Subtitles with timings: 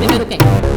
[0.00, 0.67] レベル10